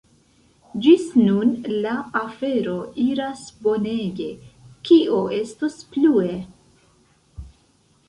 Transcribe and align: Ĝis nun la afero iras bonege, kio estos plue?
Ĝis 0.85 1.03
nun 1.19 1.51
la 1.83 1.91
afero 2.21 2.75
iras 3.05 3.45
bonege, 3.69 4.33
kio 4.91 5.23
estos 5.45 5.81
plue? 5.95 6.31